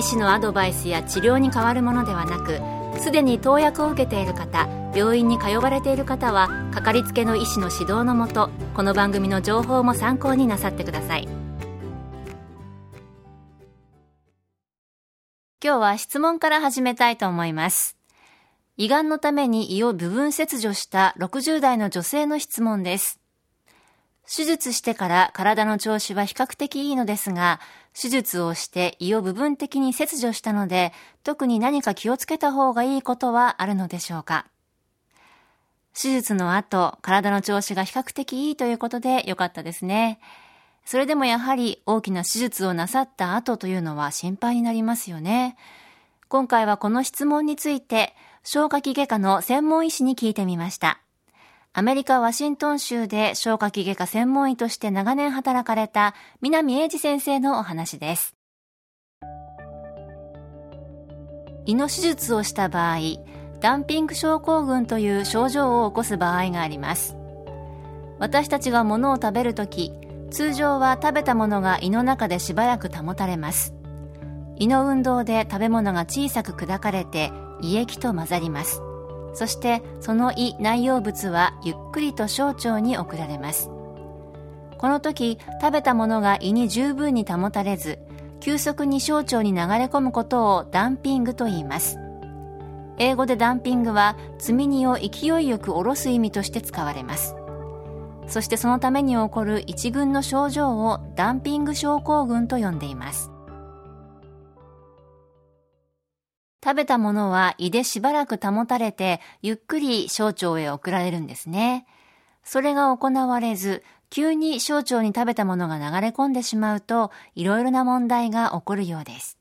[0.00, 2.58] 医師のアドバイスや治療に変わるものではなく
[3.02, 11.28] すでに投薬を受けている方病院に通われている方はかかりつけの医師の指導のもとこの番組の情報も参考になさってください。
[15.62, 17.98] 今日は質問から始めたいと思います。
[18.78, 23.19] 胃がんのために胃を部分切除した60代の女性の質問です。
[24.32, 27.58] 手術してから体の調子は比較的いいのですが、
[28.00, 30.92] 手術をして胃を部分的に切除したので、
[31.24, 34.46] 特に何か気をつけた方がいいことはあるのでしょうか
[36.00, 40.20] 手術の後、体の調子が比較的いいということでよかったですね。
[40.84, 45.56] それでもやはり大きな手術をなさった後というのは心配になりますよね。
[46.28, 48.14] 今回はこの質問について、
[48.44, 51.00] 消化器外科の専門医師に聞いてみました。
[51.72, 58.34] アメリカ・ワシントン州で消化器外科専門医として長年働かれた南英二先生のお話です。
[61.66, 62.98] 胃の手術をした場合、
[63.60, 67.16] ダンピング症候群という症状を起こす場合があります。
[68.18, 69.92] 私たちが物を食べるとき、
[70.32, 73.74] 通常は食べたものが胃の中でしばらく保たれます。
[74.56, 78.82] 胃の運動で食べ物が小さく砕かれて胃液と混ざります。
[79.34, 83.70] そしてその胃内容物はゆっくりと小腸に送られます。
[84.78, 87.98] この時食べたものが胃に十分に保たれず
[88.40, 91.98] 急速に小腸に流れ込むことをダンピングと言います。
[92.98, 97.34] 英語でダンピングは積み荷を勢いよく下ろす意味として使われます。
[98.26, 103.29] そしてそのために起こる一群の症状をダンピング症候群と呼んでいます。
[106.62, 111.86] 食べたものは胃でしばらく保たれて、ゆっくり小腸へ送られるんですね。
[112.44, 119.38] それが行われず、急に小腸に食べたものが流れ込んでしまうと、いろいろな問題が起こるようです。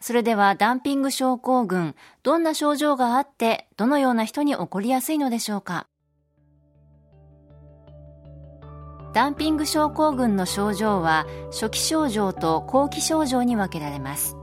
[0.00, 5.86] それでは、ダンピング症候群、どんな症状があって、どのような人に起こりやすいのでしょうか？
[9.12, 14.36] ダンピング症候群の症状は、初期症状と後期症状に分けられます。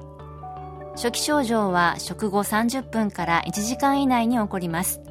[0.96, 5.02] 初期症状は食後30分から1時間以内に起こります。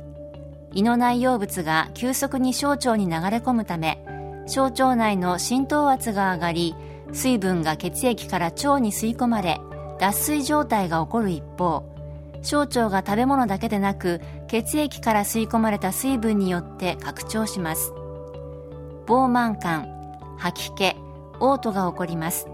[0.73, 4.05] 胃の内容物が急速に小腸に流れ込むため
[4.47, 6.77] 小腸内の浸透圧が上がり
[7.13, 9.61] 水分が血液から腸に吸い込まれ
[9.99, 11.85] 脱水状態が起こる一方
[12.43, 17.93] 小腸が食べ物だけでなく血液から吸い込まれた水分によって拡張します。
[19.07, 19.89] 膨満感
[20.39, 20.97] 吐き気
[21.39, 22.47] 嘔吐が起こります。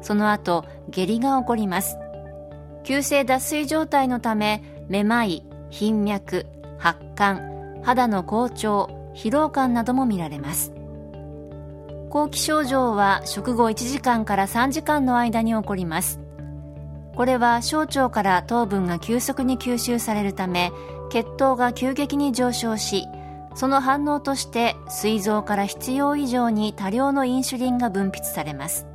[0.00, 1.98] その後下痢が起こります。
[2.84, 6.46] 急性脱水状態のためめまい頻脈
[6.78, 7.40] 発汗
[7.82, 10.72] 肌の好調疲労感なども見られます。
[12.10, 16.20] 後期症状は食後1時間から3時間の間に起こります。
[17.16, 20.72] これは小腸から糖分が急速に吸収されるため
[21.10, 23.06] 血糖が急激に上昇し
[23.54, 28.86] その反応として膵臓から必要以上に多量のインシュリンが分泌されます。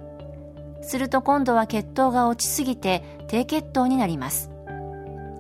[0.90, 4.50] すると今度は血糖が落ちすぎて低血糖になります。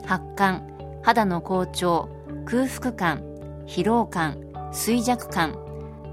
[0.05, 0.61] 発汗
[1.01, 2.07] 肌の好調
[2.45, 3.23] 空腹感
[3.65, 4.37] 疲労感
[4.71, 5.57] 衰弱感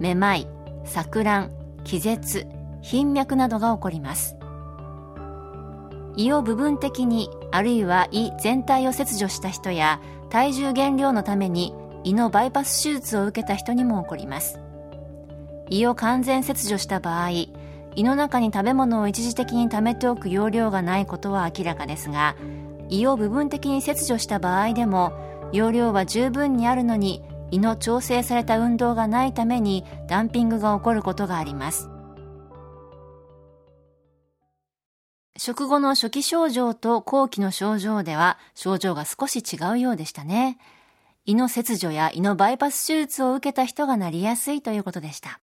[0.01, 0.49] めまい
[0.87, 1.51] 錯乱
[1.85, 2.47] 気絶
[2.81, 4.37] 頻脈などが起こります。
[6.17, 14.61] 胃を部分的にあるいは胃全体を切除した人や体重減量のために胃のバイパス手術を受けた人にも起こります。
[15.69, 17.29] 胃を完全切除した場合
[17.97, 22.37] 胃の中に食べ物を一時的に貯めておく容量がないことは明らかですが
[22.89, 25.13] 胃を部分的に切除した場合でも
[25.53, 31.89] 容量は十分にあるのに胃の調整された運動がないためにダンピングが起こることがあります。
[35.39, 40.59] 食後の初期症状と後期の症状では症状が少し違うようでしたね。
[41.25, 45.41] 胃の切除や胃のバイパス手術を受けた人がなりやすいということでした。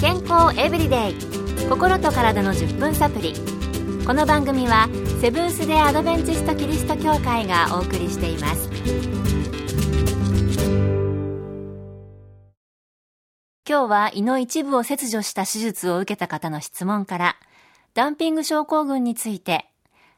[0.00, 1.14] 健康エブリデイ。
[1.68, 3.34] 心と体の10分サプリ
[4.06, 4.88] この番組は
[5.20, 8.70] セブンス・デ・アドベンチスト・キリスト教会がお送りしています。
[13.68, 17.36] 今日は胃の一部を切除した手術を受けた方の質問から
[17.92, 19.66] ダンピング症候群について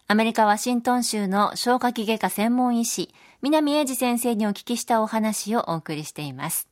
[0.06, 3.12] アメリカ・ワシントン州の消化器外科専門医師、
[3.43, 6.72] 南英二先生にお聞きしたお話をお送りしています。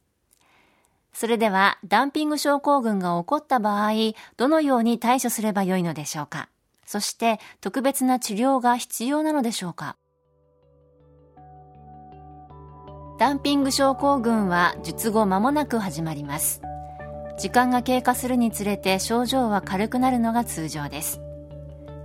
[1.12, 3.92] それでは、ダンピング症候群が起こった場合、
[4.36, 6.48] どのように対処すればよいのでしょうか？
[6.86, 9.96] そして、特別な治療が必要なのでしょうか？
[13.18, 16.62] ダンピング症候群は術後間もなく始まります。
[17.38, 21.20] 時間が経過するにつれて症状は軽くなるのが通常です。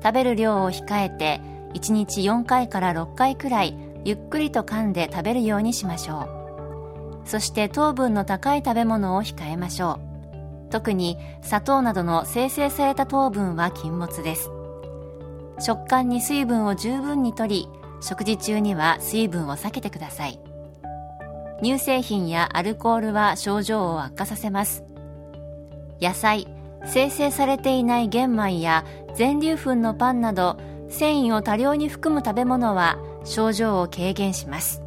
[0.03, 1.39] 食べる量を控えて
[1.73, 6.44] 1日4回から6回くらいゆっくりと噛んで食べるようにしましょう
[7.25, 9.99] そして糖分の高い食べ物を控えましょ
[10.69, 10.71] う。
[10.71, 14.49] 特に砂糖などの生成された糖分は禁物です。
[15.59, 17.67] 食感に水分を十分にとり
[18.01, 20.39] 食事中には水分を避けてください。
[21.63, 24.83] 乳製品やアルコールは症状を悪化させます。
[26.01, 26.47] 野菜
[26.85, 28.85] 生成されていない玄米や
[29.15, 30.57] 全粒粉のパンなど
[30.89, 34.84] 繊維を多量に含む食べ物は症状を軽減します。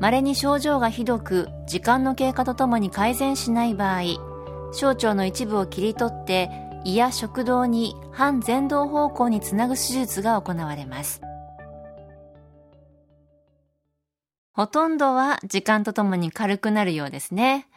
[0.00, 4.02] 稀に症状がひどく時間の経過とともに改善しない場合
[4.72, 6.50] 小腸の一部を切り取って
[6.84, 11.20] 胃や食道に反前動方向につなぐ手術が行われます。
[14.52, 17.68] ほとんどは時間とともに軽くなるようですね。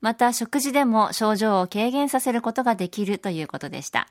[0.00, 4.08] また食事でも症状を軽減させることができるということでした。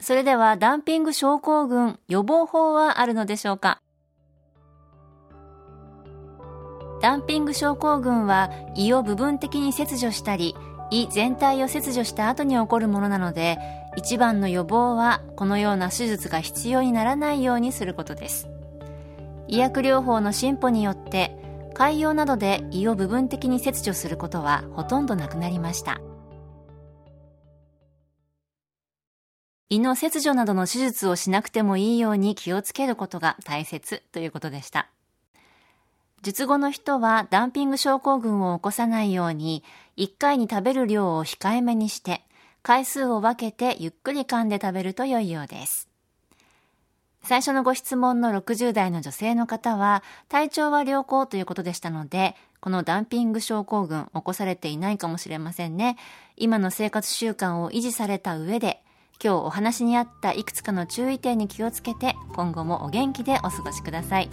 [0.00, 3.80] それではダンピング症候群予防法はあるのでしょうか？
[7.06, 10.56] ダンピング症候群は胃を部分的に切除したり
[10.90, 13.58] 胃全体を切除した後に起こるものなので
[13.96, 18.48] 一番の予防はこのような手術が必要にならないようにすることです。
[19.46, 21.30] 医薬療法の進歩によって
[21.74, 26.00] 海洋などで胃を部分的に切除することはほとんどなくなりました。
[29.68, 34.90] 胃の切除などの手術をしなくてもいいように気をつけることが大切ということでした。
[36.22, 39.62] 術後の人はダンピング症候群を起こさないように
[39.96, 42.22] 1回に食べる量を控えめにして
[42.62, 45.88] 回数を分けてゆっくり噛んで食べると良いようです
[47.26, 55.96] 最初のご質問の60代の女性の方は、体調は良好ということでしたので、このダンピング症候群起こされていないかもしれませんね。
[56.36, 58.80] 今の生活習慣を維持された上で、
[59.20, 64.30] 今日お話にあったいくつかの注意点に気をつけて、今後もお元気でお過ごしください。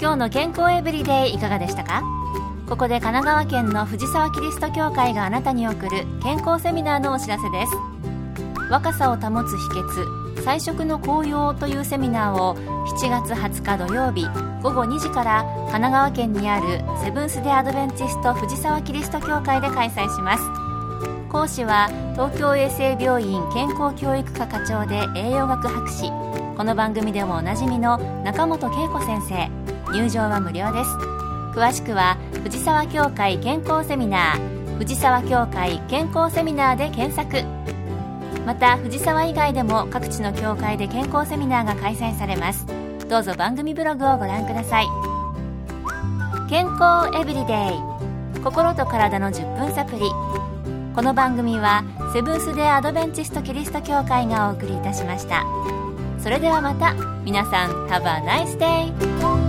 [0.00, 2.02] 今日の健康エブリデイいかがでしたか？
[2.68, 7.72] ここで神奈川県の藤沢キリスト教会があなたに送る健康セミナーのお知らせです。
[8.70, 12.56] 若さを保つ秘訣菜食の紅葉というセミナーを
[12.86, 14.26] 7月20日土曜日
[14.62, 20.42] 午後2時から神奈川県にあるセブンス・デ・アドベンチスト藤沢キリスト教会で開催します。
[21.30, 26.10] 講師は東京衛生病院健康教育科課長で栄養学博士。
[26.56, 29.63] この番組でもおなじみの中本恵子先生。
[29.94, 30.90] 入場は無料です。
[31.56, 37.46] 詳しくは藤沢協会健康セミナー藤沢協会健康セミナーで検索。
[38.44, 42.66] また藤沢以外でも各地の教会で健康セミナーが開催されます。
[43.08, 44.86] どうぞ番組ブログをご覧ください。
[46.50, 47.76] 健康エブリデ
[48.34, 50.00] イ心と体の10分サプリ。
[50.94, 55.44] この番組はセブンス・デ・アドベンチスト・キリスト教会がお送りいたしました。
[56.18, 57.14] それではまた。
[57.24, 59.43] 皆さん Have a nice day!